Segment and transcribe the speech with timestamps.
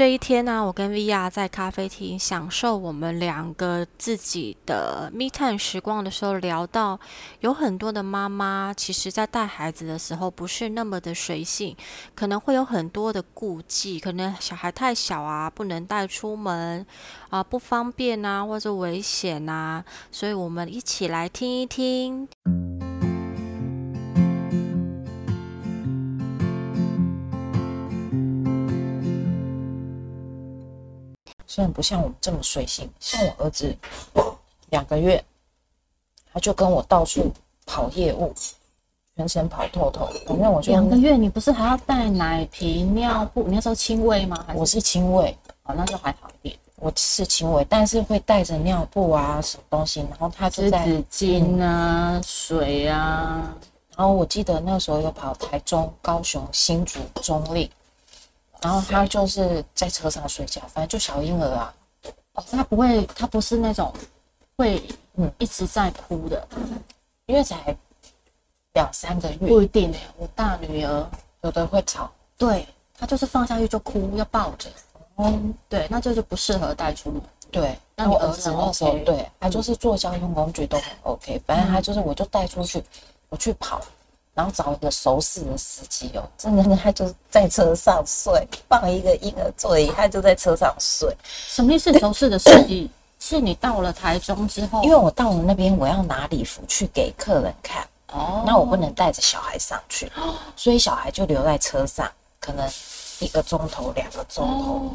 [0.00, 6.98] 这一天呢，我跟 Via 在咖啡厅享受我们两个自己的密探时光的时候，聊到
[7.40, 11.76] 有很多的妈妈，其实在带孩子的时候不是那么的随性，
[12.14, 16.86] 可能会有很多的顾忌，可能小孩太小啊，不能带出门
[17.28, 22.26] 啊，不方便啊，或者危险啊，所以我们一起来听一听。
[31.52, 33.76] 虽然不像我们这么随性，像我儿子
[34.68, 35.20] 两个月，
[36.32, 37.28] 他就跟我到处
[37.66, 38.32] 跑业务，
[39.16, 40.08] 全程跑透透。
[40.28, 43.42] 反正我就两个月，你不是还要带奶瓶、尿布？
[43.48, 44.44] 你那时候亲喂吗？
[44.46, 46.56] 还我是亲喂，哦，那就还好一点。
[46.76, 53.52] 我是亲喂，但是会带着尿布啊，什么东西，然后他就湿在，纸巾啊，水啊，
[53.96, 57.68] 然后我记得那时候有跑台中、高雄、新竹、中立，
[58.62, 61.74] 然后他就是在车上睡觉，反正就小婴儿啊，
[62.34, 63.92] 哦，他不会，他不是那种
[64.56, 64.76] 会
[65.14, 66.46] 嗯嗯一直在哭的，
[67.26, 67.76] 因为才
[68.74, 69.92] 两三个月，不一定。
[69.92, 69.98] 哎。
[70.16, 71.10] 我大女儿
[71.42, 72.66] 有的会吵，对
[72.98, 74.68] 她就是放下去就哭，要抱着，
[75.16, 77.20] 嗯，对，那这就不适合带出门。
[77.50, 82.80] 对，那那我儿你儿子那时候对他就是做交通工具都很 OK，反正他就是我就带出去，
[83.28, 83.80] 我去跑，
[84.34, 91.14] 然后找一个熟识的司机哦，真的他就在车上睡，放一个婴儿座椅，他就在车上睡。
[91.24, 91.92] 什么意思？
[91.98, 100.10] 熟识的司机 是你到了台中之后，因为我到了那边，我要拿礼服去给客人看，哦，那我不能带着小孩上去，
[100.56, 102.66] 所以小孩就留在车上，可能
[103.18, 104.72] 一个钟头、两个钟头。
[104.72, 104.90] 哦，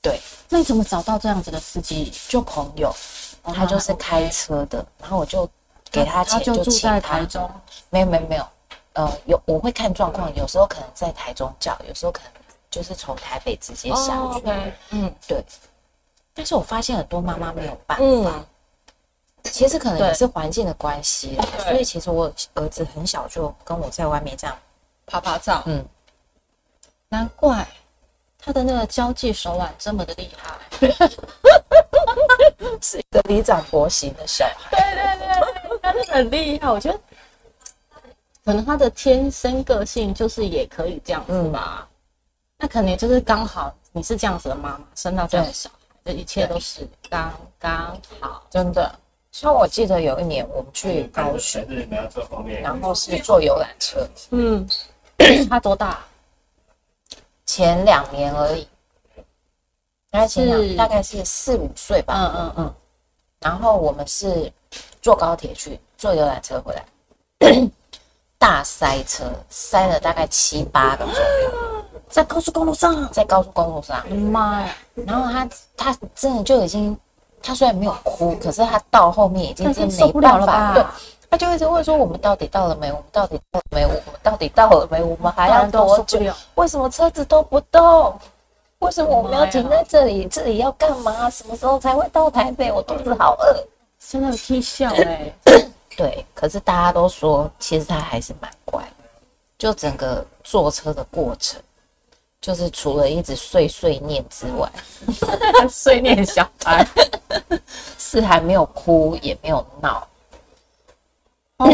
[0.00, 2.10] 对，那你怎么找到这样子的司机？
[2.26, 2.94] 就朋友，
[3.42, 5.46] 哦他就是开车的，然后我就
[5.92, 7.24] 给他钱，他就住请他在台。
[7.26, 7.48] 中，
[7.90, 8.48] 没有没有没有，
[8.94, 12.32] 呃，有我会看状况，有时候可能在台中叫，有时候可能
[12.70, 14.42] 就是从台北直接下去。
[14.90, 15.44] 嗯对，
[16.34, 18.46] 但是我发现很多妈妈没有办法，嗯，
[19.44, 24.56] 其实可能也是环境的关系啦，所以其实我儿子很小就跟我在外面这样，
[25.06, 25.84] 拍拍照，嗯，
[27.08, 27.66] 难怪
[28.38, 30.58] 他的那个交际手腕这么的厉害。
[32.80, 34.70] 是一个里长婆型的小孩。
[34.70, 35.61] 对对对，
[36.08, 36.70] 很厉害。
[36.70, 36.98] 我觉得
[38.44, 41.88] 可能他的天生个性就是也可以这样子吧。
[42.58, 48.46] 那可能就是刚好你是这样子的妈妈，生到这样的小孩，这一切都是刚刚好。
[48.50, 48.98] 真的。
[49.32, 54.68] 像我记得有一年我们去高雄，然然后是坐游览车，嗯，
[55.48, 56.04] 他多大？
[57.46, 58.68] 前两年而已，
[60.10, 62.14] 大概前是两大概是四五岁吧。
[62.14, 62.74] 嗯嗯嗯，
[63.40, 64.52] 然后我们是
[65.02, 67.70] 坐高铁去，坐游览车回来，
[68.38, 71.20] 大塞车，塞了大概七八个钟头，
[72.08, 74.08] 在高速公路上，在高速公路上。
[74.08, 74.68] 妈呀！
[75.04, 76.96] 然后他他真的就已经，
[77.42, 80.84] 他虽然没有哭，可是他到后面已经他已真经受不了了没办法，吧对，
[81.30, 82.92] 他就一直问说我们到底到了没？
[82.92, 83.84] 我们到底到了没？
[83.84, 85.02] 我们到底到了没？
[85.02, 86.20] 我们还要多久？
[86.54, 88.16] 为什么车子都不动？
[88.78, 90.28] 为什么我们要停在这里？
[90.28, 91.28] 这里要干嘛？
[91.28, 92.70] 什么时候才会到台北？
[92.70, 93.66] 我肚子好饿。
[94.08, 95.32] 真的踢笑哎、
[95.96, 98.90] 对，可是大家都说，其实他还是蛮乖的。
[99.58, 101.60] 就整个坐车的过程，
[102.40, 104.70] 就是除了一直碎碎念之外，
[105.70, 106.86] 碎念小孩。
[107.98, 110.06] 是还没有哭，也没有闹。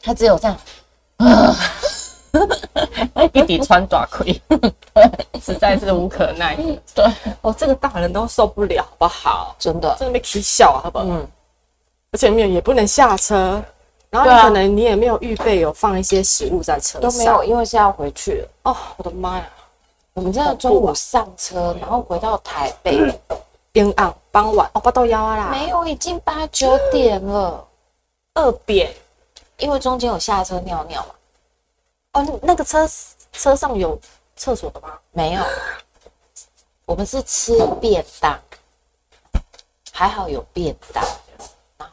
[0.00, 0.56] 他只有这样，
[3.34, 4.24] 一底穿短裤，
[5.42, 6.62] 实在是无可奈何。
[6.94, 7.04] 对，
[7.42, 9.54] 哦，这个大人都受不了，好不好？
[9.58, 11.04] 真的，真的被气笑，好不好？
[11.06, 11.28] 嗯，
[12.16, 13.62] 而且没有也不能下车，
[14.08, 18.48] 然后你可能你也没有预备有放一些食物在车上，都没有，因为是要回去了。
[18.62, 19.46] 哦，我的妈呀！
[20.14, 23.14] 我们真的中午上车，然后回到台北，
[23.70, 27.62] 边岸傍晚哦，八到幺啊啦，没有，已经八九点了。
[28.32, 28.94] 二点
[29.58, 31.14] 因为中间有下车尿尿嘛，
[32.14, 32.88] 哦，那个车
[33.30, 34.00] 车上有
[34.36, 34.88] 厕所的吗？
[35.12, 35.42] 没有，
[36.86, 38.40] 我们是吃便当，
[39.92, 41.04] 还好有便当。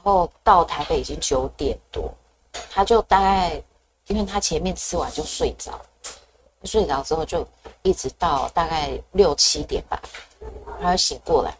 [0.04, 2.14] 然后到台北已经九点多，
[2.70, 3.62] 他就大概，
[4.08, 5.80] 因为他前面吃完就睡着，
[6.66, 7.48] 睡着之后就
[7.84, 9.98] 一直到大概六七点吧，
[10.82, 11.58] 他就醒过来，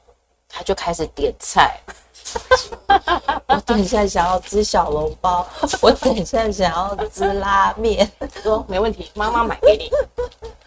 [0.50, 1.80] 他就开始点菜。
[3.48, 5.48] 我等一下想要吃小笼包，
[5.82, 8.12] 我等一下想要吃拉面。
[8.42, 9.90] 说没问题，妈妈买给你。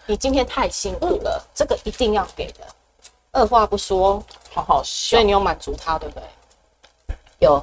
[0.06, 2.60] 你今天太辛苦了，这个一定要给的。
[3.32, 4.22] 二话不说，
[4.54, 5.24] 好好笑所以。
[5.24, 6.22] 你有满足他，对不对？
[7.38, 7.54] 有，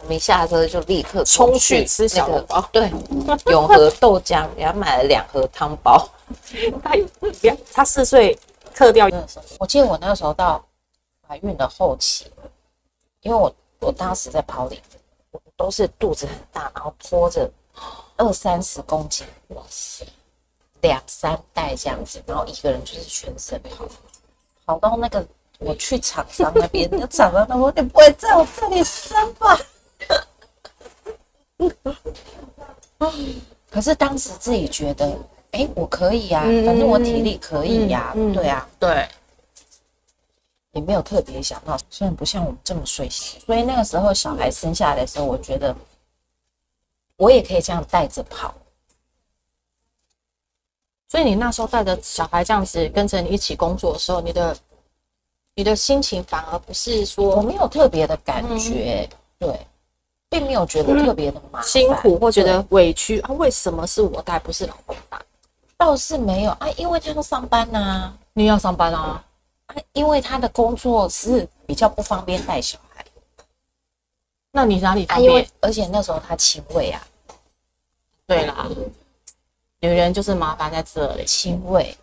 [0.00, 6.08] 我们一下车就立刻冲去吃小那个笼包对，永和豆浆然后买了两盒汤包。
[6.82, 6.92] 他
[7.42, 8.38] 两，他四岁
[8.74, 9.08] 克掉。
[9.58, 10.62] 我记得我那个时候到
[11.26, 12.30] 怀孕的后期，
[13.22, 14.80] 因为我我当时在跑里，
[15.30, 17.50] 我都是肚子很大，然后拖着
[18.16, 20.06] 二三十公斤，哇塞，
[20.82, 23.86] 两三袋这样子，然后一个人就是全身跑，
[24.66, 25.26] 跑到那个
[25.58, 29.58] 我去厂商那边， 那厂商他说你不会在我这里生吧？
[33.70, 35.16] 可是当时自己觉得，
[35.52, 39.08] 哎、我可以呀、嗯反正我体力可以呀、嗯嗯对啊，对，
[40.72, 45.74] 也没有特别想到，虽然不像我们这么睡醒，所以那个时候小孩生下来的时候，我觉得
[47.16, 48.54] 我也可以这样带着跑。
[51.10, 54.56] 所以你那时候带着小孩这样子跟着你一起工作的时候，你的
[55.58, 59.10] 你的心情反而不是说我没有特别的感觉，
[59.40, 59.66] 对，
[60.28, 63.32] 并没有觉得特别的麻烦辛苦或觉得委屈啊？
[63.32, 65.18] 为什么是我带，不是老公带？
[65.76, 69.20] 倒是没有啊，因为他要上班呐、你要上班啊？
[69.66, 73.04] 啊，因为他的工作是比较不方便带小孩
[74.52, 75.50] 那你哪里啊，方因为便？
[75.62, 77.04] 而且那时候他亲喂啊，
[78.28, 78.68] 对啦，
[79.80, 81.96] 女人就是麻烦在这里，亲喂，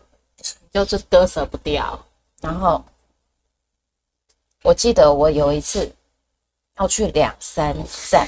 [0.73, 1.97] 就是割舍不掉。
[2.41, 2.83] 然后
[4.65, 5.93] 我记得我有一次
[6.79, 7.71] 要去两三
[8.09, 8.27] 站，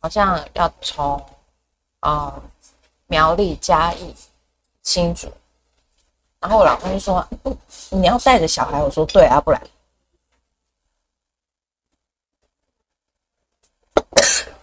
[0.00, 1.18] 好像要从
[2.00, 2.38] 啊、
[3.06, 4.14] 苗栗嘉义
[4.82, 5.32] 新竹，
[6.40, 7.56] 然后我老公就说：“嗯，
[7.88, 9.58] 你要带着小孩。”我说：“对啊，不然。”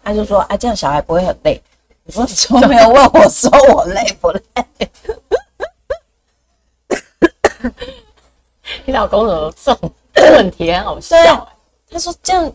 [0.04, 1.60] 他就说：“啊，这样小孩不会很累。”
[2.06, 4.44] 我说：“你从没有问我说我累不累。”
[8.86, 11.48] 你老公有这种问题很好笑
[11.90, 12.52] 他说这样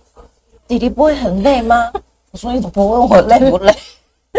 [0.67, 1.93] 弟弟不会很累吗？
[2.33, 3.73] 我说你怎么不问我累不累？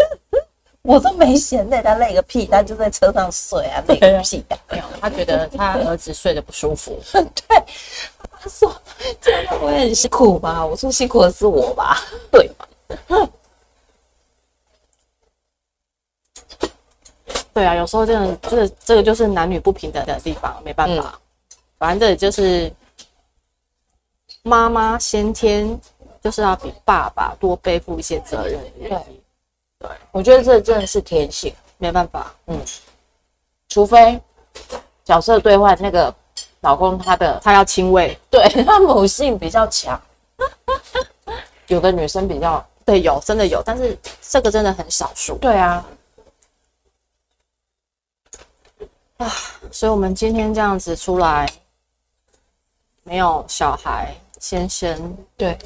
[0.82, 4.58] 我都没嫌累，他累个屁，他就在车上睡啊，累个屁啊！
[4.70, 6.98] 没有，他觉得他儿子睡得不舒服。
[7.12, 7.62] 对，
[8.30, 8.74] 他说
[9.20, 10.64] 这样他不会很辛苦吗？
[10.64, 11.98] 我说辛苦的是我吧？
[12.30, 12.50] 对
[13.08, 13.28] 嘛？
[17.52, 21.18] 对啊，有时候真的这个这个就是男女不平等的地方，没办法。
[21.78, 22.72] 反正这就是
[24.42, 25.80] 妈妈先天
[26.20, 29.22] 就是要比爸爸多背负一些责任的原因，
[30.10, 32.34] 我觉得这真的是天性，没办法。
[32.46, 32.60] 嗯
[33.68, 34.18] 除非
[35.04, 36.12] 角色兑换，那个
[36.60, 40.00] 老公他的他要亲喂，对 他母性比较强，
[41.66, 45.36] 有的女生比较 对，有真的有，但是这个真的很少数。
[45.36, 45.84] 对啊
[49.18, 49.30] 啊，
[49.70, 51.46] 所以我们今天这样子出来，
[53.08, 55.56] 没有小孩先生，对，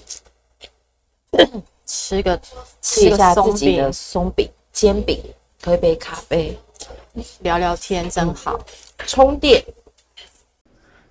[1.84, 2.40] 吃个
[2.80, 5.20] 吃下自己的，松饼、煎饼，
[5.60, 6.56] 喝一杯咖啡，
[7.40, 8.60] 聊聊天真好。
[9.08, 9.64] 充电。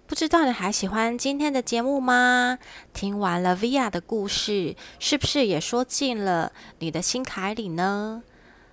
[0.07, 2.59] 不知道你还喜欢今天的节目吗？
[2.93, 8.23] 听完了 Via 的故事，是不是也说进了你的心坎里呢？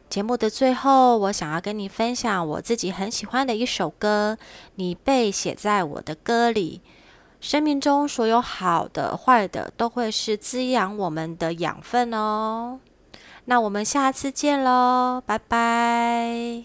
[0.08, 4.38] 节目的最后，我想要跟你分享我自己很喜欢的一首歌，
[4.76, 6.81] 你被写在我的歌里。
[7.40, 12.81] 生命中所有好的、坏的，都会是滋养我们的养分哦。
[13.44, 16.64] 那我们下次见喽，拜拜。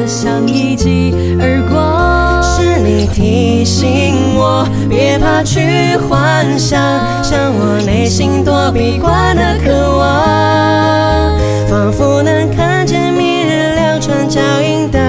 [5.43, 6.79] 去幻想，
[7.23, 14.99] 像我内心躲避惯的渴望，仿佛能看见明日两串脚印的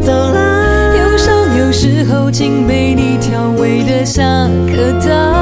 [0.00, 0.96] 走廊。
[0.96, 5.41] 忧伤有时候竟被你调味的像颗糖。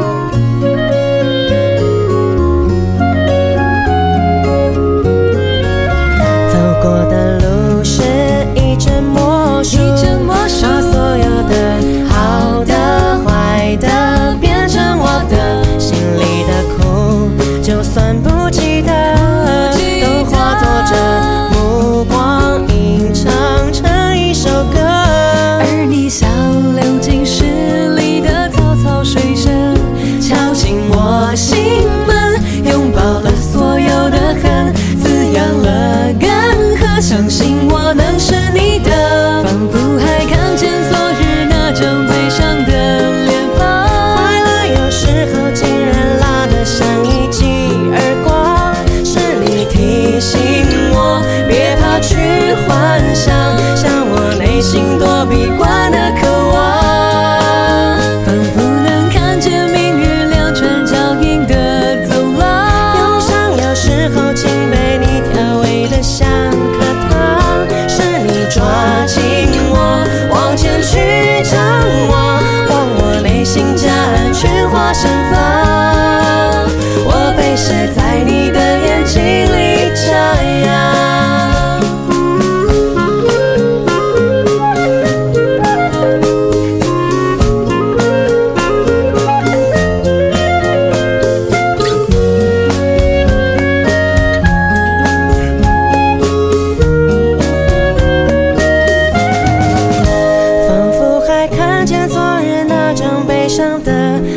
[55.01, 56.10] Santo mi Juana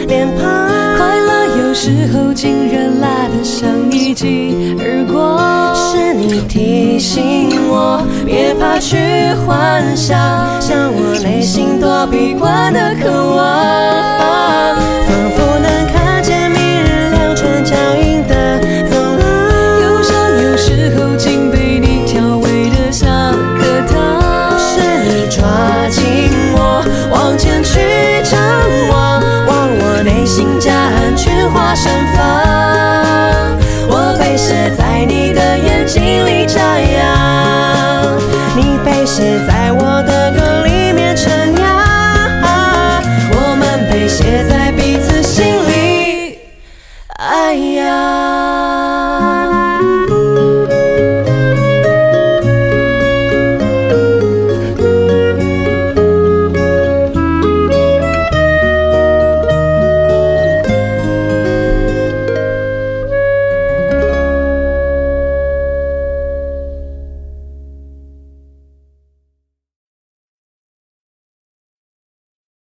[0.06, 0.44] 脸庞。
[0.96, 5.74] 快乐有时候竟然辣得像一记耳光。
[5.74, 8.96] 是你提醒我，别怕去
[9.46, 10.18] 幻想，
[10.60, 14.33] 像我内心躲避惯的渴望。